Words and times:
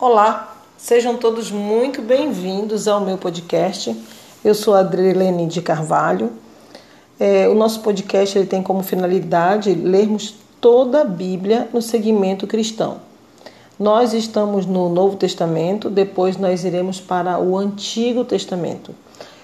Olá, 0.00 0.56
sejam 0.78 1.18
todos 1.18 1.50
muito 1.50 2.00
bem-vindos 2.00 2.88
ao 2.88 3.02
meu 3.02 3.18
podcast. 3.18 3.94
Eu 4.42 4.54
sou 4.54 4.74
a 4.74 4.78
Adrielene 4.78 5.46
de 5.46 5.60
Carvalho. 5.60 6.32
É, 7.18 7.46
o 7.46 7.54
nosso 7.54 7.80
podcast 7.80 8.38
ele 8.38 8.46
tem 8.46 8.62
como 8.62 8.82
finalidade 8.82 9.74
lermos 9.74 10.36
toda 10.58 11.02
a 11.02 11.04
Bíblia 11.04 11.68
no 11.70 11.82
segmento 11.82 12.46
cristão. 12.46 13.02
Nós 13.78 14.14
estamos 14.14 14.64
no 14.64 14.88
Novo 14.88 15.18
Testamento, 15.18 15.90
depois 15.90 16.38
nós 16.38 16.64
iremos 16.64 16.98
para 16.98 17.38
o 17.38 17.58
Antigo 17.58 18.24
Testamento. 18.24 18.94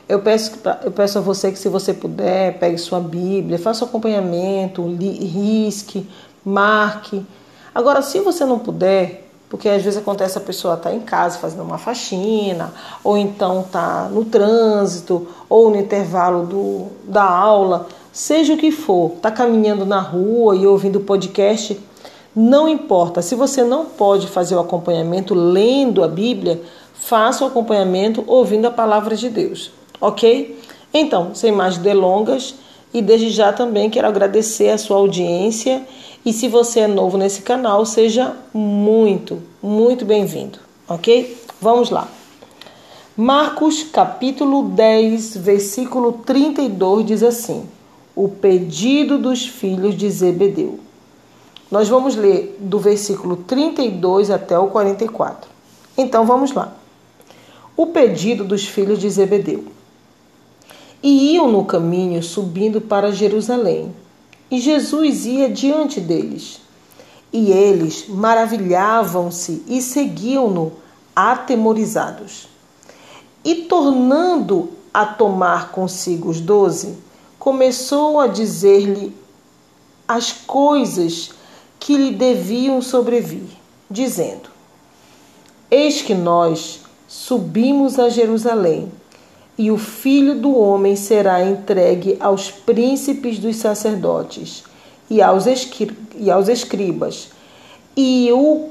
Eu 0.08 0.20
peço, 0.22 0.58
eu 0.82 0.90
peço 0.90 1.18
a 1.18 1.20
você 1.20 1.52
que, 1.52 1.58
se 1.58 1.68
você 1.68 1.92
puder, 1.92 2.58
pegue 2.58 2.78
sua 2.78 2.98
Bíblia, 2.98 3.58
faça 3.58 3.84
acompanhamento, 3.84 4.86
risque, 4.96 6.08
marque. 6.42 7.26
Agora, 7.74 8.00
se 8.00 8.20
você 8.20 8.46
não 8.46 8.58
puder, 8.58 9.25
porque 9.48 9.68
às 9.68 9.82
vezes 9.82 9.98
acontece 9.98 10.36
a 10.36 10.40
pessoa 10.40 10.74
estar 10.74 10.90
tá 10.90 10.96
em 10.96 11.00
casa 11.00 11.38
fazendo 11.38 11.62
uma 11.62 11.78
faxina, 11.78 12.72
ou 13.04 13.16
então 13.16 13.60
está 13.60 14.08
no 14.10 14.24
trânsito, 14.24 15.26
ou 15.48 15.70
no 15.70 15.76
intervalo 15.76 16.46
do, 16.46 16.86
da 17.04 17.24
aula, 17.24 17.86
seja 18.12 18.54
o 18.54 18.56
que 18.56 18.72
for, 18.72 19.12
está 19.16 19.30
caminhando 19.30 19.86
na 19.86 20.00
rua 20.00 20.56
e 20.56 20.66
ouvindo 20.66 21.00
podcast, 21.00 21.78
não 22.34 22.68
importa. 22.68 23.22
Se 23.22 23.34
você 23.34 23.62
não 23.62 23.86
pode 23.86 24.26
fazer 24.26 24.56
o 24.56 24.60
acompanhamento 24.60 25.34
lendo 25.34 26.02
a 26.02 26.08
Bíblia, 26.08 26.60
faça 26.94 27.44
o 27.44 27.46
acompanhamento 27.46 28.24
ouvindo 28.26 28.66
a 28.66 28.70
palavra 28.70 29.14
de 29.14 29.28
Deus, 29.28 29.70
ok? 30.00 30.58
Então, 30.92 31.34
sem 31.34 31.52
mais 31.52 31.78
delongas, 31.78 32.54
e 32.92 33.02
desde 33.02 33.30
já 33.30 33.52
também 33.52 33.90
quero 33.90 34.08
agradecer 34.08 34.70
a 34.70 34.78
sua 34.78 34.96
audiência 34.96 35.86
e 36.26 36.32
se 36.32 36.48
você 36.48 36.80
é 36.80 36.86
novo 36.88 37.16
nesse 37.16 37.42
canal, 37.42 37.86
seja 37.86 38.34
muito, 38.52 39.40
muito 39.62 40.04
bem-vindo, 40.04 40.58
ok? 40.88 41.40
Vamos 41.60 41.88
lá. 41.88 42.08
Marcos 43.16 43.84
capítulo 43.84 44.70
10, 44.70 45.36
versículo 45.36 46.14
32 46.26 47.06
diz 47.06 47.22
assim: 47.22 47.64
O 48.16 48.28
pedido 48.28 49.18
dos 49.18 49.46
filhos 49.46 49.94
de 49.94 50.10
Zebedeu. 50.10 50.80
Nós 51.70 51.88
vamos 51.88 52.16
ler 52.16 52.56
do 52.58 52.80
versículo 52.80 53.36
32 53.36 54.28
até 54.28 54.58
o 54.58 54.66
44. 54.66 55.48
Então 55.96 56.26
vamos 56.26 56.52
lá. 56.52 56.74
O 57.76 57.86
pedido 57.86 58.42
dos 58.42 58.66
filhos 58.66 58.98
de 58.98 59.08
Zebedeu. 59.08 59.66
E 61.00 61.34
iam 61.34 61.52
no 61.52 61.64
caminho 61.64 62.20
subindo 62.20 62.80
para 62.80 63.12
Jerusalém 63.12 63.94
e 64.50 64.60
Jesus 64.60 65.26
ia 65.26 65.48
diante 65.48 66.00
deles. 66.00 66.60
E 67.32 67.50
eles 67.50 68.06
maravilhavam-se 68.08 69.62
e 69.66 69.82
seguiam-no 69.82 70.72
atemorizados. 71.14 72.48
E 73.44 73.54
tornando 73.64 74.70
a 74.92 75.04
tomar 75.04 75.70
consigo 75.70 76.30
os 76.30 76.40
doze, 76.40 76.96
começou 77.38 78.20
a 78.20 78.26
dizer-lhe 78.26 79.14
as 80.08 80.32
coisas 80.32 81.30
que 81.78 81.96
lhe 81.96 82.12
deviam 82.12 82.80
sobrevir, 82.80 83.46
dizendo: 83.90 84.48
Eis 85.70 86.00
que 86.00 86.14
nós 86.14 86.80
subimos 87.06 87.98
a 87.98 88.08
Jerusalém 88.08 88.90
e 89.58 89.70
o 89.70 89.78
filho 89.78 90.34
do 90.34 90.56
homem 90.56 90.96
será 90.96 91.42
entregue 91.42 92.16
aos 92.20 92.50
príncipes 92.50 93.38
dos 93.38 93.56
sacerdotes 93.56 94.64
e 95.08 95.22
aos, 95.22 95.46
e 96.16 96.30
aos 96.30 96.48
escribas, 96.48 97.30
e 97.96 98.30
o 98.32 98.68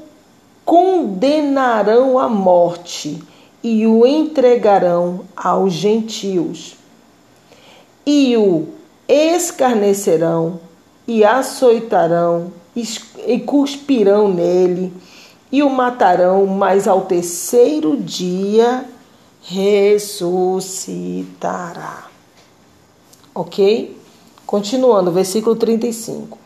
condenarão 0.64 2.18
à 2.18 2.28
morte 2.28 3.20
e 3.62 3.86
o 3.86 4.06
entregarão 4.06 5.20
aos 5.36 5.72
gentios, 5.72 6.76
e 8.04 8.36
o 8.36 8.68
escarnecerão 9.08 10.60
e 11.06 11.24
açoitarão 11.24 12.52
e 13.26 13.38
cuspirão 13.40 14.28
nele 14.28 14.92
e 15.50 15.62
o 15.62 15.70
matarão, 15.70 16.46
mas 16.46 16.86
ao 16.88 17.02
terceiro 17.02 17.96
dia 17.96 18.84
ressuscitará. 19.48 22.08
Ok? 23.34 23.96
Continuando, 24.44 25.12
versículo 25.12 25.54
35. 25.54 26.36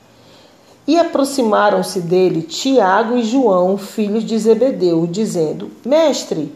E 0.87 0.99
aproximaram-se 0.99 2.01
dele 2.01 2.43
Tiago 2.43 3.17
e 3.17 3.25
João, 3.25 3.79
filhos 3.79 4.23
de 4.25 4.39
Zebedeu, 4.39 5.07
dizendo: 5.07 5.71
Mestre, 5.85 6.53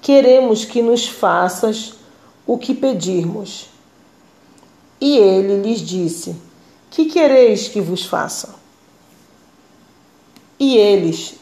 queremos 0.00 0.64
que 0.64 0.80
nos 0.80 1.06
faças 1.06 1.94
o 2.46 2.56
que 2.56 2.74
pedirmos. 2.74 3.68
E 5.00 5.16
ele 5.16 5.62
lhes 5.62 5.80
disse: 5.80 6.36
Que 6.90 7.06
quereis 7.06 7.68
que 7.68 7.80
vos 7.80 8.06
faça? 8.06 8.54
E 10.58 10.76
eles 10.76 11.34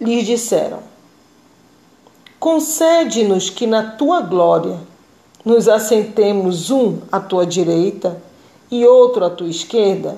lhes 0.00 0.26
disseram: 0.26 0.95
Concede-nos 2.46 3.50
que 3.50 3.66
na 3.66 3.82
tua 3.82 4.20
glória 4.20 4.78
nos 5.44 5.66
assentemos 5.66 6.70
um 6.70 7.00
à 7.10 7.18
tua 7.18 7.44
direita 7.44 8.22
e 8.70 8.86
outro 8.86 9.24
à 9.24 9.30
tua 9.30 9.48
esquerda. 9.48 10.16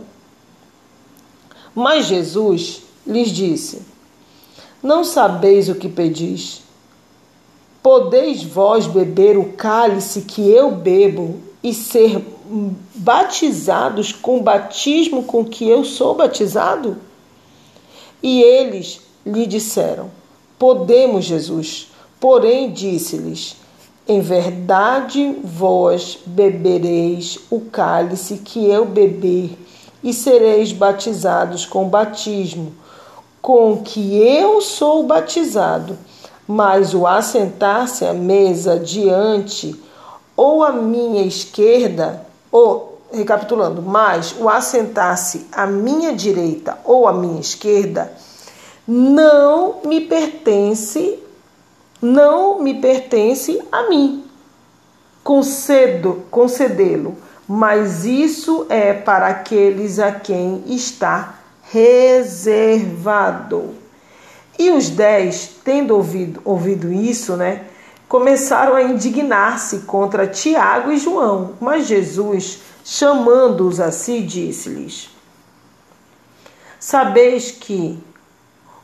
Mas 1.75 2.05
Jesus 2.05 2.83
lhes 3.07 3.31
disse: 3.31 3.81
Não 4.83 5.05
sabeis 5.05 5.71
o 5.71 5.75
que 5.75 5.89
pedis. 5.89 6.61
Podeis 7.83 8.43
vós 8.43 8.87
beber 8.87 9.39
o 9.39 9.55
cálice 9.55 10.21
que 10.21 10.51
eu 10.51 10.71
bebo 10.71 11.41
e 11.65 11.73
ser 11.73 12.23
batizados 12.95 14.13
com 14.13 14.37
o 14.37 14.43
batismo 14.43 15.23
com 15.25 15.43
que 15.47 15.67
eu 15.67 15.83
sou 15.83 16.15
batizado? 16.15 16.99
E 18.23 18.43
eles 18.43 19.01
lhe 19.25 19.47
disseram: 19.47 20.11
Podemos, 20.59 21.25
Jesus. 21.25 21.89
Porém, 22.21 22.71
disse-lhes: 22.71 23.57
Em 24.07 24.21
verdade 24.21 25.37
vós 25.43 26.19
bebereis 26.27 27.39
o 27.51 27.61
cálice 27.61 28.39
que 28.39 28.69
eu 28.69 28.85
beber, 28.85 29.57
e 30.03 30.13
sereis 30.13 30.73
batizados 30.73 31.67
com 31.67 31.89
batismo 31.89 32.73
com 33.41 33.79
que 33.79 34.17
eu 34.17 34.61
sou 34.61 35.05
batizado. 35.05 35.97
Mas 36.47 36.95
o 36.95 37.07
assentar-se 37.07 38.05
à 38.05 38.13
mesa 38.13 38.79
diante 38.79 39.75
ou 40.37 40.63
à 40.63 40.73
minha 40.73 41.23
esquerda, 41.23 42.27
ou 42.51 42.99
recapitulando, 43.13 43.83
mas 43.83 44.35
o 44.39 44.49
assentar-se 44.49 45.47
à 45.53 45.67
minha 45.67 46.13
direita 46.15 46.79
ou 46.85 47.09
à 47.09 47.13
minha 47.13 47.41
esquerda, 47.41 48.13
não 48.87 49.77
me 49.85 50.03
pertence 50.03 51.19
não 52.01 52.61
me 52.63 52.75
pertence 52.81 53.61
a 53.71 53.89
mim. 53.89 54.25
Concedo, 55.23 56.23
concedê-lo, 56.31 57.17
mas 57.47 58.05
isso 58.05 58.67
é 58.69 58.93
para 58.93 59.27
aqueles 59.29 59.99
a 59.99 60.13
quem 60.13 60.63
está 60.67 61.35
reservado. 61.71 63.09
E 64.59 64.71
os 64.71 64.91
dez, 64.91 65.51
tendo 65.63 65.95
ouvido, 65.95 66.41
ouvido 66.45 66.93
isso, 66.93 67.37
né, 67.37 67.65
começaram 68.09 68.75
a 68.75 68.83
indignar-se 68.83 69.81
contra 69.81 70.27
Tiago 70.27 70.91
e 70.91 70.99
João. 70.99 71.53
Mas 71.61 71.87
Jesus, 71.87 72.61
chamando-os 72.85 73.79
a 73.81 73.93
si, 73.93 74.21
disse-lhes: 74.21 75.11
Sabeis 76.81 77.51
que 77.51 77.99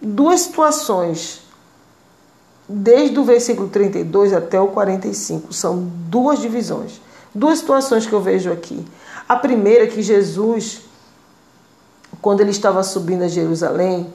duas 0.00 0.42
situações, 0.42 1.42
desde 2.68 3.18
o 3.18 3.24
versículo 3.24 3.68
32 3.68 4.32
até 4.32 4.60
o 4.60 4.68
45, 4.68 5.52
são 5.52 5.90
duas 6.08 6.38
divisões, 6.38 7.00
duas 7.34 7.58
situações 7.58 8.06
que 8.06 8.12
eu 8.12 8.20
vejo 8.20 8.52
aqui. 8.52 8.86
A 9.28 9.34
primeira 9.34 9.84
é 9.84 9.86
que 9.88 10.00
Jesus, 10.00 10.82
quando 12.22 12.40
ele 12.40 12.50
estava 12.52 12.84
subindo 12.84 13.24
a 13.24 13.28
Jerusalém, 13.28 14.12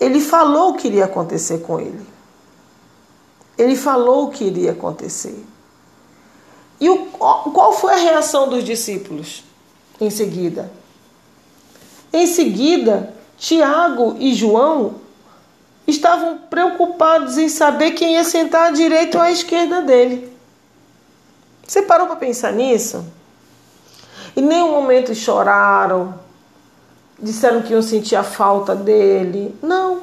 ele 0.00 0.20
falou 0.20 0.70
o 0.70 0.76
que 0.76 0.88
iria 0.88 1.04
acontecer 1.04 1.58
com 1.58 1.78
ele. 1.78 2.06
Ele 3.56 3.76
falou 3.76 4.24
o 4.24 4.30
que 4.30 4.44
iria 4.44 4.72
acontecer. 4.72 5.44
E 6.80 6.88
o, 6.90 7.06
qual 7.06 7.72
foi 7.72 7.92
a 7.92 7.98
reação 7.98 8.48
dos 8.48 8.64
discípulos 8.64 9.44
em 10.00 10.10
seguida? 10.10 10.79
Em 12.12 12.26
seguida, 12.26 13.14
Tiago 13.38 14.16
e 14.18 14.34
João 14.34 14.96
estavam 15.86 16.38
preocupados 16.38 17.38
em 17.38 17.48
saber 17.48 17.92
quem 17.92 18.14
ia 18.14 18.24
sentar 18.24 18.68
à 18.68 18.70
direita 18.70 19.18
ou 19.18 19.24
à 19.24 19.30
esquerda 19.30 19.82
dele. 19.82 20.30
Você 21.66 21.82
parou 21.82 22.06
para 22.06 22.16
pensar 22.16 22.52
nisso? 22.52 23.04
Em 24.36 24.42
nenhum 24.42 24.72
momento 24.72 25.14
choraram, 25.14 26.14
disseram 27.18 27.62
que 27.62 27.72
iam 27.72 27.82
sentir 27.82 28.16
a 28.16 28.22
falta 28.22 28.74
dele. 28.74 29.54
Não. 29.62 30.02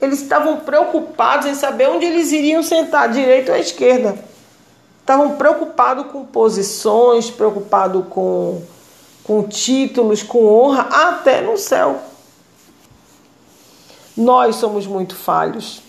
Eles 0.00 0.22
estavam 0.22 0.58
preocupados 0.58 1.46
em 1.46 1.54
saber 1.54 1.88
onde 1.88 2.04
eles 2.04 2.30
iriam 2.30 2.62
sentar, 2.62 3.04
à 3.04 3.06
direita 3.08 3.52
ou 3.52 3.56
à 3.56 3.60
esquerda. 3.60 4.16
Estavam 5.00 5.36
preocupados 5.36 6.06
com 6.12 6.24
posições, 6.24 7.30
preocupados 7.30 8.04
com, 8.10 8.62
com 9.28 9.42
títulos, 9.42 10.22
com 10.22 10.46
honra, 10.46 10.88
até 10.90 11.42
no 11.42 11.58
céu. 11.58 12.00
Nós 14.16 14.56
somos 14.56 14.86
muito 14.86 15.14
falhos. 15.14 15.82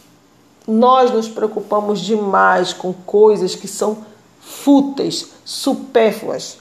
Nós 0.67 1.09
nos 1.09 1.29
preocupamos 1.29 2.01
demais 2.01 2.73
com 2.73 2.91
coisas 2.91 3.55
que 3.55 3.65
são 3.65 4.03
fúteis, 4.41 5.29
supérfluas. 5.45 6.57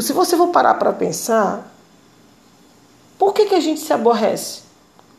Se 0.00 0.12
você 0.12 0.36
for 0.36 0.48
parar 0.48 0.74
para 0.74 0.92
pensar, 0.92 1.74
por 3.18 3.32
que, 3.32 3.46
que 3.46 3.54
a 3.54 3.60
gente 3.60 3.80
se 3.80 3.92
aborrece? 3.92 4.60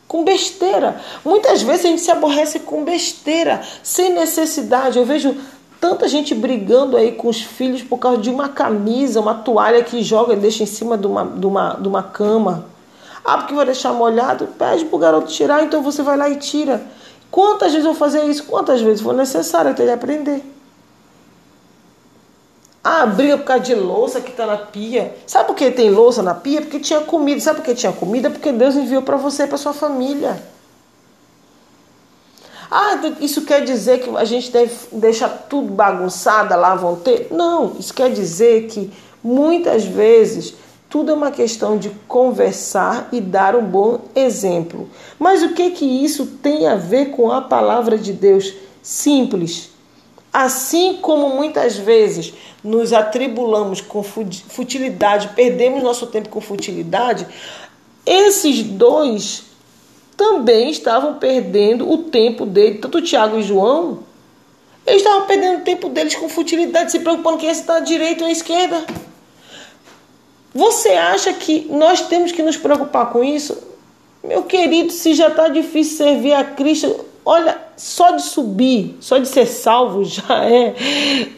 Com 0.08 0.24
besteira. 0.24 1.02
Muitas 1.26 1.64
vezes 1.64 1.86
a 1.86 1.90
gente 1.90 2.02
se 2.04 2.12
aborrece 2.12 2.60
com 2.60 2.86
besteira, 2.86 3.64
sem 3.82 4.14
necessidade. 4.14 5.00
Eu 5.00 5.06
vejo 5.06 5.36
tanta 5.80 6.08
gente 6.08 6.36
brigando 6.36 6.98
aí 6.98 7.14
com 7.14 7.28
os 7.28 7.42
filhos 7.42 7.82
por 7.82 7.98
causa 7.98 8.22
de 8.22 8.30
uma 8.30 8.50
camisa, 8.50 9.20
uma 9.20 9.34
toalha 9.34 9.84
que 9.84 10.04
joga 10.04 10.34
e 10.34 10.38
deixa 10.38 10.64
em 10.64 10.66
cima 10.66 10.98
de 10.98 11.08
uma, 11.08 11.26
de 11.26 11.46
uma, 11.46 11.74
de 11.76 11.88
uma 11.88 12.04
cama. 12.04 12.66
Ah, 13.24 13.38
porque 13.38 13.54
vai 13.54 13.66
deixar 13.66 13.94
molhado? 13.94 14.48
Pede 14.48 14.86
para 14.86 14.96
o 14.96 15.00
garoto 15.00 15.28
tirar, 15.28 15.64
então 15.64 15.82
você 15.82 16.02
vai 16.02 16.18
lá 16.18 16.30
e 16.30 16.38
tira. 16.38 16.82
Quantas 17.32 17.72
vezes 17.72 17.86
eu 17.86 17.94
vou 17.94 18.00
fazer 18.00 18.24
isso? 18.26 18.44
Quantas 18.46 18.82
vezes 18.82 19.02
for 19.02 19.14
necessário 19.14 19.72
até 19.72 19.84
ele 19.84 19.92
aprender? 19.92 20.44
Ah, 22.84 23.06
briga 23.06 23.38
por 23.38 23.44
causa 23.44 23.64
de 23.64 23.76
louça 23.76 24.22
que 24.22 24.32
está 24.32 24.46
na 24.46 24.58
pia. 24.58 25.16
Sabe 25.28 25.48
por 25.48 25.56
que 25.56 25.70
tem 25.70 25.92
louça 25.92 26.24
na 26.24 26.34
pia? 26.34 26.62
Porque 26.62 26.80
tinha 26.80 27.02
comida. 27.02 27.40
Sabe 27.40 27.60
por 27.60 27.66
que 27.66 27.76
tinha 27.76 27.92
comida? 27.92 28.30
Porque 28.30 28.52
Deus 28.52 28.76
enviou 28.76 29.02
para 29.02 29.18
você 29.18 29.44
e 29.44 29.48
para 29.48 29.58
sua 29.58 29.74
família. 29.74 30.42
Ah, 32.72 33.00
isso 33.20 33.46
quer 33.46 33.64
dizer 33.64 34.00
que 34.00 34.16
a 34.16 34.26
gente 34.26 34.52
deve 34.52 34.76
deixar 34.92 35.30
tudo 35.50 35.74
bagunçado, 35.74 36.56
lá 36.56 36.76
vão 36.76 36.96
ter? 36.96 37.28
Não, 37.32 37.76
isso 37.80 37.94
quer 37.94 38.12
dizer 38.12 38.68
que 38.68 38.92
muitas 39.24 39.86
vezes 39.86 40.54
tudo 40.88 41.12
é 41.12 41.14
uma 41.14 41.32
questão 41.32 41.78
de 41.78 41.90
conversar 42.08 43.10
e 43.12 43.20
dar 43.20 43.56
um 43.56 43.64
bom 43.64 44.02
exemplo. 44.16 44.88
Mas 45.18 45.42
o 45.42 45.54
que 45.54 45.72
que 45.72 45.86
isso 45.86 46.26
tem 46.44 46.68
a 46.68 46.76
ver 46.76 47.08
com 47.08 47.32
a 47.32 47.42
palavra 47.42 47.98
de 47.98 48.14
Deus? 48.14 48.54
Simples. 48.84 49.70
Assim 50.32 50.98
como 51.02 51.30
muitas 51.30 51.76
vezes 51.76 52.34
nos 52.64 52.94
atribulamos 52.94 53.82
com 53.82 54.04
futilidade, 54.04 55.30
perdemos 55.36 55.82
nosso 55.82 56.06
tempo 56.08 56.30
com 56.30 56.40
futilidade, 56.40 57.26
esses 58.06 58.62
dois 58.64 59.49
também 60.20 60.70
estavam 60.70 61.14
perdendo 61.14 61.90
o 61.90 61.98
tempo 61.98 62.46
dele, 62.46 62.80
tanto 62.80 63.02
Tiago 63.02 63.40
e 63.40 63.42
João, 63.42 64.00
eles 64.86 65.02
estavam 65.02 65.26
perdendo 65.26 65.60
o 65.60 65.64
tempo 65.64 65.88
deles 65.88 66.14
com 66.14 66.28
futilidade, 66.28 66.92
se 66.92 67.00
preocupando 67.00 67.38
quem 67.38 67.50
está 67.50 67.78
à 67.78 67.80
direita 67.80 68.26
ou 68.26 68.28
à 68.28 68.32
esquerda. 68.32 68.84
Você 70.54 70.90
acha 70.90 71.32
que 71.32 71.68
nós 71.70 72.02
temos 72.02 72.34
que 72.34 72.44
nos 72.44 72.58
preocupar 72.58 73.12
com 73.12 73.24
isso? 73.24 73.58
Meu 74.22 74.44
querido, 74.44 74.92
se 74.92 75.14
já 75.14 75.30
está 75.30 75.48
difícil 75.48 75.96
servir 75.96 76.34
a 76.34 76.44
Cristo, 76.44 77.06
olha, 77.24 77.58
só 77.78 78.12
de 78.12 78.24
subir, 78.24 78.98
só 79.00 79.20
de 79.20 79.28
ser 79.28 79.46
salvo 79.46 80.04
já 80.04 80.44
é, 80.44 80.76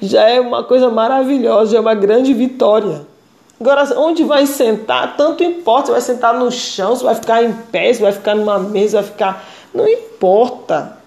já 0.02 0.28
é 0.28 0.42
uma 0.42 0.64
coisa 0.64 0.90
maravilhosa, 0.90 1.78
é 1.78 1.80
uma 1.80 1.94
grande 1.94 2.34
vitória. 2.34 3.06
Agora, 3.62 3.88
onde 3.96 4.24
vai 4.24 4.48
sentar, 4.48 5.16
tanto 5.16 5.44
importa, 5.44 5.86
se 5.86 5.92
vai 5.92 6.02
sentar 6.02 6.34
no 6.34 6.52
chão, 6.52 6.96
se 6.96 7.04
vai 7.04 7.14
ficar 7.14 7.44
em 7.44 7.54
pé, 7.54 7.94
se 7.94 8.02
vai 8.02 8.12
ficar 8.12 8.34
numa 8.34 8.58
mesa, 8.58 9.04
vai 9.04 9.12
ficar. 9.12 9.48
Não 9.72 9.88
importa. 9.88 10.98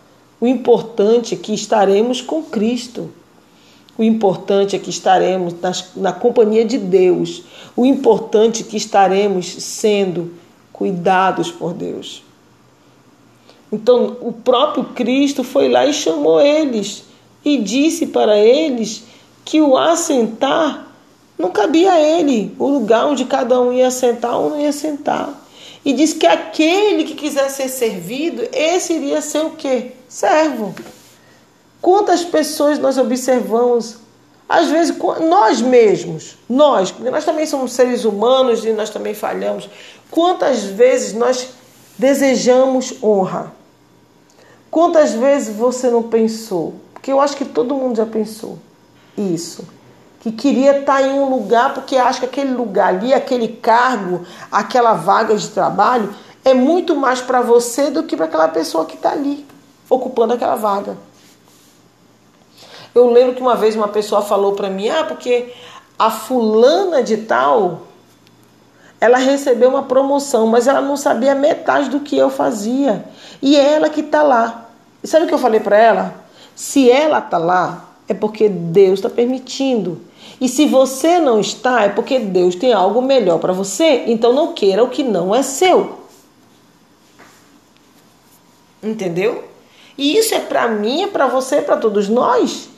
O 0.40 0.46
importante 0.46 1.34
é 1.34 1.36
que 1.36 1.52
estaremos 1.52 2.20
com 2.20 2.44
Cristo. 2.44 3.10
O 3.98 4.04
importante 4.04 4.76
é 4.76 4.78
que 4.78 4.88
estaremos 4.88 5.60
nas, 5.60 5.96
na 5.96 6.12
companhia 6.12 6.64
de 6.64 6.78
Deus. 6.78 7.42
O 7.76 7.84
importante 7.84 8.62
é 8.62 8.64
que 8.64 8.76
estaremos 8.76 9.46
sendo 9.46 10.32
cuidados 10.72 11.50
por 11.50 11.74
Deus. 11.74 12.22
Então, 13.72 14.16
o 14.20 14.32
próprio 14.32 14.84
Cristo 14.84 15.42
foi 15.42 15.68
lá 15.68 15.84
e 15.86 15.92
chamou 15.92 16.40
eles 16.40 17.02
e 17.44 17.56
disse 17.56 18.06
para 18.06 18.38
eles 18.38 19.02
que 19.44 19.60
o 19.60 19.76
assentar 19.76 20.93
não 21.38 21.50
cabia 21.50 21.92
a 21.92 22.00
ele, 22.00 22.54
o 22.58 22.68
lugar 22.68 23.06
onde 23.06 23.24
cada 23.24 23.60
um 23.60 23.72
ia 23.72 23.90
sentar 23.90 24.38
ou 24.38 24.50
não 24.50 24.60
ia 24.60 24.72
sentar. 24.72 25.42
E 25.84 25.92
disse 25.92 26.14
que 26.14 26.26
aquele 26.26 27.04
que 27.04 27.14
quiser 27.14 27.50
ser 27.50 27.68
servido, 27.68 28.42
esse 28.52 28.94
iria 28.94 29.20
ser 29.20 29.44
o 29.44 29.50
quê? 29.50 29.92
Servo. 30.08 30.74
Quantas 31.80 32.24
pessoas 32.24 32.78
nós 32.78 32.96
observamos, 32.96 33.96
às 34.48 34.68
vezes 34.68 34.96
nós 35.28 35.60
mesmos, 35.60 36.38
nós, 36.48 36.90
porque 36.90 37.10
nós 37.10 37.24
também 37.24 37.46
somos 37.46 37.72
seres 37.72 38.04
humanos 38.04 38.64
e 38.64 38.72
nós 38.72 38.88
também 38.88 39.12
falhamos. 39.12 39.68
Quantas 40.10 40.62
vezes 40.64 41.12
nós 41.12 41.48
desejamos 41.98 43.02
honra? 43.02 43.52
Quantas 44.70 45.12
vezes 45.12 45.54
você 45.54 45.90
não 45.90 46.04
pensou? 46.04 46.74
Porque 46.92 47.12
eu 47.12 47.20
acho 47.20 47.36
que 47.36 47.44
todo 47.44 47.74
mundo 47.74 47.96
já 47.96 48.06
pensou 48.06 48.58
isso. 49.16 49.64
Que 50.24 50.32
queria 50.32 50.80
estar 50.80 51.02
em 51.02 51.12
um 51.12 51.28
lugar 51.28 51.74
porque 51.74 51.98
acha 51.98 52.20
que 52.20 52.24
aquele 52.24 52.54
lugar 52.54 52.88
ali, 52.88 53.12
aquele 53.12 53.46
cargo, 53.46 54.24
aquela 54.50 54.94
vaga 54.94 55.36
de 55.36 55.48
trabalho 55.48 56.14
é 56.42 56.54
muito 56.54 56.96
mais 56.96 57.20
para 57.20 57.42
você 57.42 57.90
do 57.90 58.04
que 58.04 58.16
para 58.16 58.24
aquela 58.24 58.48
pessoa 58.48 58.86
que 58.86 58.94
está 58.94 59.12
ali, 59.12 59.46
ocupando 59.86 60.32
aquela 60.32 60.56
vaga. 60.56 60.96
Eu 62.94 63.10
lembro 63.10 63.34
que 63.34 63.42
uma 63.42 63.54
vez 63.54 63.76
uma 63.76 63.88
pessoa 63.88 64.22
falou 64.22 64.54
para 64.54 64.70
mim: 64.70 64.88
ah, 64.88 65.04
porque 65.04 65.52
a 65.98 66.10
fulana 66.10 67.02
de 67.02 67.18
tal, 67.18 67.82
ela 68.98 69.18
recebeu 69.18 69.68
uma 69.68 69.82
promoção, 69.82 70.46
mas 70.46 70.66
ela 70.66 70.80
não 70.80 70.96
sabia 70.96 71.34
metade 71.34 71.90
do 71.90 72.00
que 72.00 72.16
eu 72.16 72.30
fazia. 72.30 73.04
E 73.42 73.56
é 73.58 73.74
ela 73.74 73.90
que 73.90 74.00
está 74.00 74.22
lá. 74.22 74.70
E 75.02 75.06
sabe 75.06 75.26
o 75.26 75.28
que 75.28 75.34
eu 75.34 75.38
falei 75.38 75.60
para 75.60 75.76
ela? 75.76 76.14
Se 76.54 76.90
ela 76.90 77.18
está 77.18 77.36
lá, 77.36 77.90
é 78.08 78.14
porque 78.14 78.48
Deus 78.48 79.00
está 79.00 79.10
permitindo. 79.10 80.00
E 80.44 80.48
se 80.50 80.66
você 80.66 81.18
não 81.18 81.40
está, 81.40 81.84
é 81.84 81.88
porque 81.88 82.18
Deus 82.18 82.54
tem 82.54 82.70
algo 82.70 83.00
melhor 83.00 83.38
para 83.38 83.54
você. 83.54 84.04
Então 84.06 84.30
não 84.30 84.52
queira 84.52 84.84
o 84.84 84.90
que 84.90 85.02
não 85.02 85.34
é 85.34 85.42
seu. 85.42 86.00
Entendeu? 88.82 89.44
E 89.96 90.18
isso 90.18 90.34
é 90.34 90.40
para 90.40 90.68
mim, 90.68 91.04
é 91.04 91.06
para 91.06 91.28
você, 91.28 91.56
é 91.56 91.62
para 91.62 91.78
todos 91.78 92.10
nós. 92.10 92.68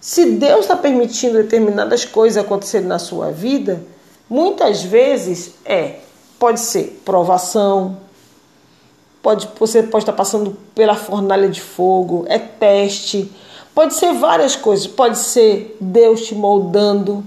Se 0.00 0.24
Deus 0.30 0.60
está 0.60 0.74
permitindo 0.74 1.34
determinadas 1.34 2.06
coisas 2.06 2.42
acontecerem 2.42 2.88
na 2.88 2.98
sua 2.98 3.30
vida, 3.30 3.84
muitas 4.26 4.82
vezes 4.82 5.56
é, 5.66 5.96
pode 6.38 6.60
ser 6.60 7.02
provação, 7.04 7.98
pode, 9.22 9.50
você 9.60 9.82
pode 9.82 10.04
estar 10.04 10.14
passando 10.14 10.56
pela 10.74 10.94
fornalha 10.94 11.50
de 11.50 11.60
fogo, 11.60 12.24
é 12.26 12.38
teste, 12.38 13.30
pode 13.74 13.94
ser 13.94 14.12
várias 14.14 14.56
coisas, 14.56 14.86
pode 14.86 15.18
ser 15.18 15.76
Deus 15.80 16.26
te 16.26 16.34
moldando, 16.34 17.24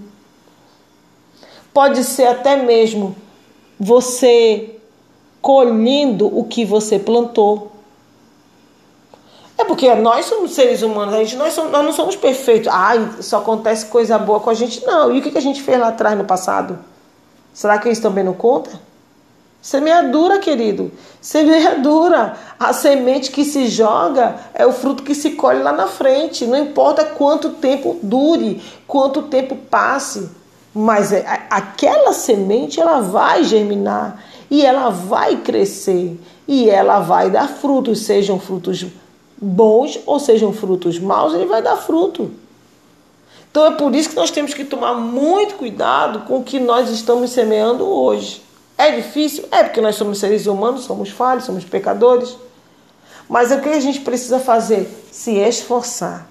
pode 1.74 2.04
ser 2.04 2.28
até 2.28 2.56
mesmo 2.56 3.16
você 3.80 4.76
colhendo 5.42 6.26
o 6.38 6.44
que 6.44 6.66
você 6.66 6.98
plantou. 6.98 7.72
É 9.58 9.64
porque 9.64 9.94
nós 9.96 10.26
somos 10.26 10.52
seres 10.52 10.82
humanos, 10.82 11.14
a 11.14 11.20
gente, 11.20 11.36
nós, 11.38 11.54
somos, 11.54 11.72
nós 11.72 11.86
não 11.86 11.94
somos 11.94 12.16
perfeitos. 12.16 12.68
Ai, 12.72 13.10
só 13.22 13.38
acontece 13.38 13.86
coisa 13.86 14.18
boa 14.18 14.40
com 14.40 14.50
a 14.50 14.54
gente. 14.54 14.86
Não. 14.86 15.14
E 15.14 15.20
o 15.20 15.22
que 15.22 15.38
a 15.38 15.42
gente 15.42 15.62
fez 15.62 15.80
lá 15.80 15.90
atrás 15.90 16.18
no 16.18 16.26
passado? 16.26 16.78
Será 17.54 17.78
que 17.78 17.90
isso 17.90 18.02
também 18.02 18.24
não 18.24 18.34
conta? 18.34 18.72
Semeadura, 19.66 20.38
querido. 20.38 20.92
Semeadura. 21.20 22.38
A 22.60 22.72
semente 22.72 23.32
que 23.32 23.44
se 23.44 23.66
joga 23.66 24.36
é 24.54 24.64
o 24.64 24.72
fruto 24.72 25.02
que 25.02 25.16
se 25.16 25.32
colhe 25.32 25.64
lá 25.64 25.74
na 25.74 25.88
frente. 25.88 26.46
Não 26.46 26.56
importa 26.56 27.04
quanto 27.04 27.50
tempo 27.50 27.98
dure, 28.04 28.62
quanto 28.86 29.24
tempo 29.24 29.56
passe. 29.56 30.30
Mas 30.72 31.12
é, 31.12 31.48
aquela 31.50 32.14
semente 32.14 32.80
ela 32.80 33.02
vai 33.02 33.44
germinar 33.44 34.24
e 34.52 34.64
ela 34.64 34.92
vai 34.92 35.38
crescer 35.38 36.16
e 36.48 36.70
ela 36.70 37.00
vai 37.00 37.32
dar 37.32 37.48
frutos, 37.48 38.02
sejam 38.06 38.40
frutos 38.40 38.86
bons 39.36 40.00
ou 40.06 40.20
sejam 40.20 40.54
frutos 40.54 41.00
maus, 41.00 41.34
ele 41.34 41.48
vai 41.48 41.64
dar 41.64 41.78
fruto. 41.78 42.30
Então 43.50 43.66
é 43.66 43.72
por 43.72 43.96
isso 43.96 44.10
que 44.10 44.16
nós 44.16 44.30
temos 44.30 44.54
que 44.54 44.64
tomar 44.64 44.94
muito 44.94 45.56
cuidado 45.56 46.20
com 46.28 46.38
o 46.38 46.44
que 46.44 46.60
nós 46.60 46.92
estamos 46.92 47.32
semeando 47.32 47.84
hoje. 47.84 48.46
É 48.78 48.92
difícil? 48.92 49.46
É 49.52 49.64
porque 49.64 49.82
nós 49.82 49.96
somos 49.96 50.20
seres 50.20 50.46
humanos, 50.46 50.84
somos 50.84 51.10
falhos, 51.10 51.46
somos 51.46 51.64
pecadores. 51.64 52.36
Mas 53.30 53.52
o 53.52 53.60
que 53.60 53.70
a 53.70 53.80
gente 53.80 54.02
precisa 54.02 54.40
fazer? 54.40 54.88
Se 55.12 55.36
esforçar 55.36 56.28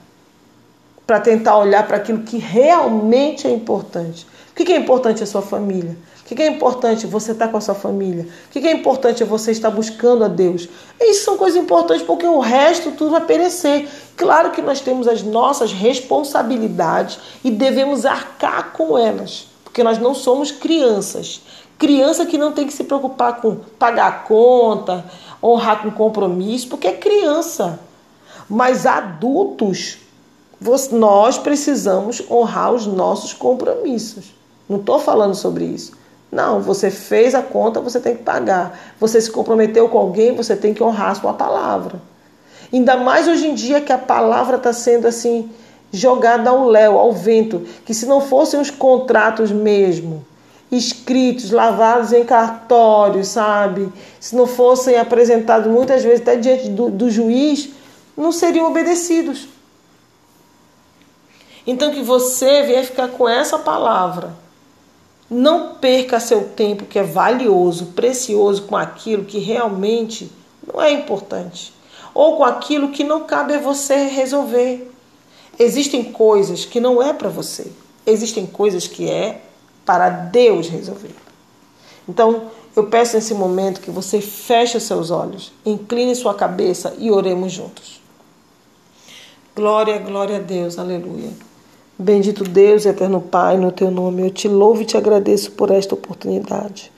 para 1.06 1.20
tentar 1.20 1.58
olhar 1.58 1.86
para 1.86 1.96
aquilo 1.96 2.22
que 2.22 2.38
realmente 2.38 3.46
é 3.46 3.50
importante. 3.50 4.26
O 4.50 4.54
que 4.54 4.72
é 4.72 4.76
importante 4.76 5.22
a 5.22 5.26
sua 5.26 5.42
família? 5.42 5.96
O 6.22 6.24
que 6.24 6.42
é 6.42 6.46
importante 6.46 7.06
você 7.06 7.32
estar 7.32 7.48
com 7.48 7.58
a 7.58 7.60
sua 7.60 7.74
família? 7.74 8.26
O 8.46 8.50
que 8.50 8.66
é 8.66 8.72
importante 8.72 9.22
você 9.24 9.50
estar 9.50 9.70
buscando 9.70 10.24
a 10.24 10.28
Deus? 10.28 10.68
Isso 10.98 11.24
são 11.24 11.36
coisas 11.36 11.62
importantes 11.62 12.02
porque 12.02 12.26
o 12.26 12.38
resto 12.38 12.92
tudo 12.92 13.10
vai 13.10 13.20
perecer. 13.20 13.86
Claro 14.16 14.50
que 14.50 14.62
nós 14.62 14.80
temos 14.80 15.06
as 15.06 15.22
nossas 15.22 15.72
responsabilidades 15.72 17.18
e 17.42 17.50
devemos 17.50 18.06
arcar 18.06 18.72
com 18.72 18.96
elas, 18.96 19.48
porque 19.64 19.82
nós 19.82 19.98
não 19.98 20.14
somos 20.14 20.50
crianças. 20.50 21.42
Criança 21.78 22.25
que 22.25 22.38
não 22.38 22.52
tem 22.52 22.66
que 22.66 22.73
se 22.73 22.85
preocupar 22.85 23.40
com 23.40 23.57
pagar 23.78 24.07
a 24.07 24.12
conta, 24.12 25.04
honrar 25.43 25.83
com 25.83 25.90
compromisso, 25.90 26.69
porque 26.69 26.87
é 26.87 26.93
criança. 26.93 27.81
Mas 28.49 28.87
adultos, 28.87 29.99
nós 30.93 31.38
precisamos 31.38 32.23
honrar 32.31 32.73
os 32.73 32.87
nossos 32.87 33.33
compromissos. 33.33 34.35
Não 34.69 34.78
estou 34.78 34.99
falando 34.99 35.35
sobre 35.35 35.64
isso. 35.64 35.93
Não, 36.31 36.61
você 36.61 36.90
fez 36.90 37.35
a 37.35 37.43
conta, 37.43 37.81
você 37.81 38.00
tem 38.00 38.16
que 38.16 38.23
pagar. 38.23 38.78
Você 38.99 39.21
se 39.21 39.31
comprometeu 39.31 39.88
com 39.88 39.99
alguém, 39.99 40.35
você 40.35 40.57
tem 40.57 40.75
que 40.75 40.83
honrar 40.83 41.11
a 41.11 41.14
sua 41.14 41.33
palavra. 41.33 42.00
Ainda 42.73 42.97
mais 42.97 43.28
hoje 43.28 43.47
em 43.47 43.54
dia 43.54 43.81
que 43.81 43.93
a 43.93 43.99
palavra 43.99 44.57
está 44.57 44.73
sendo 44.73 45.07
assim 45.07 45.50
jogada 45.93 46.50
ao 46.50 46.66
léu, 46.66 46.99
ao 46.99 47.12
vento, 47.12 47.61
que 47.85 47.95
se 47.95 48.04
não 48.04 48.21
fossem 48.21 48.61
os 48.61 48.69
contratos 48.69 49.52
mesmo, 49.52 50.26
escritos, 50.76 51.50
lavados 51.50 52.12
em 52.12 52.25
cartório, 52.25 53.25
sabe? 53.25 53.93
Se 54.21 54.35
não 54.35 54.47
fossem 54.47 54.97
apresentados 54.97 55.71
muitas 55.71 56.02
vezes 56.02 56.21
até 56.21 56.37
diante 56.37 56.69
do, 56.69 56.90
do 56.90 57.11
juiz, 57.11 57.71
não 58.16 58.33
seriam 58.33 58.69
obedecidos. 58.69 59.49
Então 61.66 61.93
que 61.93 62.02
você 62.02 62.62
venha 62.62 62.85
ficar 62.85 63.09
com 63.09 63.28
essa 63.28 63.59
palavra. 63.59 64.35
Não 65.31 65.75
perca 65.76 66.21
seu 66.21 66.49
tempo 66.49 66.85
que 66.85 66.99
é 66.99 67.02
valioso, 67.02 67.87
precioso 67.87 68.62
com 68.62 68.76
aquilo 68.76 69.25
que 69.25 69.38
realmente 69.38 70.31
não 70.66 70.81
é 70.81 70.90
importante 70.90 71.73
ou 72.14 72.37
com 72.37 72.45
aquilo 72.45 72.90
que 72.90 73.02
não 73.02 73.25
cabe 73.25 73.54
a 73.54 73.59
você 73.59 74.07
resolver. 74.07 74.90
Existem 75.59 76.04
coisas 76.04 76.64
que 76.64 76.81
não 76.81 77.02
é 77.02 77.12
para 77.12 77.28
você. 77.28 77.73
Existem 78.07 78.47
coisas 78.47 78.87
que 78.87 79.11
é 79.11 79.43
para 79.84 80.08
Deus 80.08 80.68
resolver. 80.68 81.14
Então, 82.08 82.50
eu 82.76 82.86
peço 82.86 83.16
nesse 83.16 83.34
momento 83.34 83.80
que 83.80 83.90
você 83.90 84.20
feche 84.20 84.80
seus 84.80 85.10
olhos, 85.10 85.52
incline 85.64 86.14
sua 86.14 86.34
cabeça 86.34 86.94
e 86.98 87.10
oremos 87.10 87.52
juntos. 87.52 88.00
Glória, 89.54 89.98
glória 89.98 90.36
a 90.36 90.40
Deus, 90.40 90.78
aleluia. 90.78 91.30
Bendito 91.96 92.42
Deus, 92.42 92.84
eterno 92.84 93.20
Pai, 93.20 93.56
no 93.56 93.70
teu 93.70 93.88
nome, 93.90 94.22
eu 94.22 94.30
te 94.30 94.48
louvo 94.48 94.82
e 94.82 94.84
te 94.84 94.96
agradeço 94.96 95.52
por 95.52 95.70
esta 95.70 95.94
oportunidade. 95.94 96.90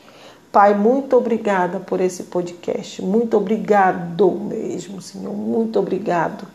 Pai, 0.50 0.72
muito 0.72 1.14
obrigada 1.18 1.78
por 1.78 2.00
esse 2.00 2.22
podcast. 2.22 3.02
Muito 3.02 3.36
obrigado 3.36 4.30
mesmo, 4.30 5.02
Senhor. 5.02 5.34
Muito 5.34 5.78
obrigado. 5.78 6.48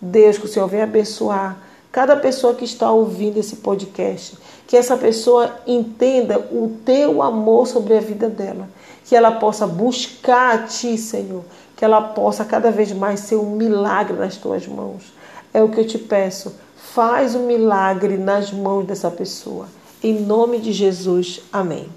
Deus, 0.00 0.38
que 0.38 0.44
o 0.44 0.48
Senhor 0.48 0.68
venha 0.68 0.84
abençoar 0.84 1.58
cada 1.90 2.14
pessoa 2.14 2.54
que 2.54 2.64
está 2.64 2.92
ouvindo 2.92 3.38
esse 3.38 3.56
podcast. 3.56 4.38
Que 4.70 4.76
essa 4.76 4.96
pessoa 4.96 5.52
entenda 5.66 6.38
o 6.38 6.78
teu 6.84 7.22
amor 7.22 7.66
sobre 7.66 7.96
a 7.96 8.00
vida 8.00 8.28
dela. 8.28 8.68
Que 9.04 9.16
ela 9.16 9.32
possa 9.32 9.66
buscar 9.66 10.54
a 10.54 10.58
ti, 10.58 10.96
Senhor. 10.96 11.42
Que 11.74 11.84
ela 11.84 12.00
possa 12.00 12.44
cada 12.44 12.70
vez 12.70 12.92
mais 12.92 13.18
ser 13.18 13.34
um 13.34 13.50
milagre 13.50 14.16
nas 14.16 14.36
tuas 14.36 14.68
mãos. 14.68 15.12
É 15.52 15.60
o 15.60 15.70
que 15.70 15.80
eu 15.80 15.86
te 15.88 15.98
peço. 15.98 16.54
Faz 16.76 17.34
um 17.34 17.48
milagre 17.48 18.16
nas 18.16 18.52
mãos 18.52 18.86
dessa 18.86 19.10
pessoa. 19.10 19.66
Em 20.00 20.20
nome 20.20 20.60
de 20.60 20.72
Jesus. 20.72 21.40
Amém. 21.52 21.88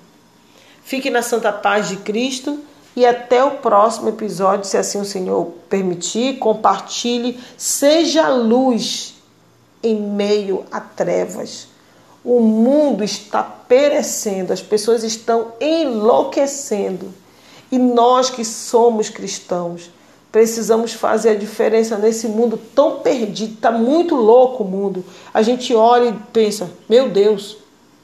Fique 0.83 1.11
na 1.11 1.21
santa 1.21 1.53
paz 1.53 1.87
de 1.89 1.97
Cristo 1.97 2.57
e 2.95 3.05
até 3.05 3.43
o 3.43 3.51
próximo 3.57 4.09
episódio, 4.09 4.65
se 4.65 4.77
assim 4.77 4.99
o 4.99 5.05
Senhor 5.05 5.45
permitir. 5.69 6.39
Compartilhe, 6.39 7.39
seja 7.55 8.29
luz 8.29 9.13
em 9.83 9.95
meio 9.95 10.65
a 10.71 10.81
trevas. 10.81 11.71
O 12.23 12.39
mundo 12.39 13.03
está 13.03 13.43
perecendo, 13.43 14.53
as 14.53 14.61
pessoas 14.61 15.03
estão 15.03 15.53
enlouquecendo. 15.59 17.13
E 17.71 17.77
nós 17.77 18.29
que 18.29 18.45
somos 18.45 19.09
cristãos, 19.09 19.89
precisamos 20.31 20.93
fazer 20.93 21.31
a 21.31 21.35
diferença 21.35 21.97
nesse 21.97 22.27
mundo 22.27 22.59
tão 22.73 22.99
perdido, 22.99 23.55
está 23.55 23.71
muito 23.71 24.15
louco 24.15 24.63
o 24.63 24.67
mundo. 24.67 25.03
A 25.33 25.41
gente 25.41 25.73
olha 25.75 26.09
e 26.09 26.19
pensa: 26.31 26.69
meu 26.87 27.09
Deus, 27.09 27.57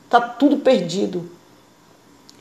está 0.06 0.20
tudo 0.20 0.58
perdido. 0.58 1.30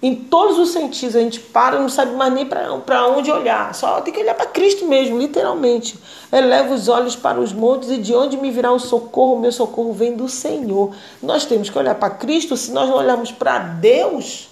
Em 0.00 0.14
todos 0.14 0.58
os 0.58 0.70
sentidos, 0.70 1.16
a 1.16 1.20
gente 1.20 1.40
para, 1.40 1.78
não 1.78 1.88
sabe 1.88 2.12
mais 2.12 2.32
nem 2.32 2.46
para 2.46 3.06
onde 3.08 3.32
olhar. 3.32 3.74
Só 3.74 4.00
tem 4.00 4.14
que 4.14 4.20
olhar 4.20 4.34
para 4.34 4.46
Cristo 4.46 4.86
mesmo, 4.86 5.18
literalmente. 5.18 5.98
Eleva 6.30 6.72
os 6.72 6.88
olhos 6.88 7.16
para 7.16 7.40
os 7.40 7.52
montes 7.52 7.90
e 7.90 7.98
de 7.98 8.14
onde 8.14 8.36
me 8.36 8.50
virá 8.52 8.70
o 8.70 8.78
socorro? 8.78 9.34
O 9.34 9.40
meu 9.40 9.50
socorro 9.50 9.92
vem 9.92 10.14
do 10.14 10.28
Senhor. 10.28 10.92
Nós 11.20 11.44
temos 11.44 11.68
que 11.68 11.76
olhar 11.76 11.96
para 11.96 12.10
Cristo. 12.10 12.56
Se 12.56 12.70
nós 12.70 12.88
não 12.88 12.96
olharmos 12.96 13.32
para 13.32 13.58
Deus, 13.58 14.48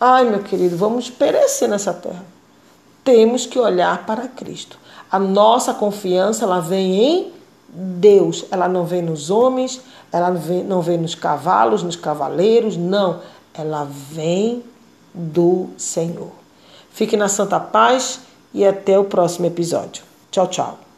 ai 0.00 0.24
meu 0.24 0.42
querido, 0.42 0.78
vamos 0.78 1.10
perecer 1.10 1.68
nessa 1.68 1.92
terra. 1.92 2.24
Temos 3.04 3.44
que 3.44 3.58
olhar 3.58 4.06
para 4.06 4.28
Cristo. 4.28 4.78
A 5.10 5.18
nossa 5.18 5.74
confiança 5.74 6.44
ela 6.44 6.60
vem 6.60 7.04
em 7.04 7.32
Deus. 7.68 8.46
Ela 8.50 8.66
não 8.66 8.86
vem 8.86 9.02
nos 9.02 9.28
homens, 9.28 9.82
ela 10.10 10.30
não 10.30 10.40
vem, 10.40 10.64
não 10.64 10.80
vem 10.80 10.96
nos 10.96 11.14
cavalos, 11.14 11.82
nos 11.82 11.96
cavaleiros, 11.96 12.78
não 12.78 13.20
ela 13.54 13.84
vem 13.84 14.62
do 15.12 15.68
Senhor. 15.76 16.32
Fique 16.92 17.16
na 17.16 17.28
santa 17.28 17.58
paz 17.58 18.20
e 18.52 18.64
até 18.64 18.98
o 18.98 19.04
próximo 19.04 19.46
episódio. 19.46 20.04
Tchau, 20.30 20.46
tchau. 20.48 20.91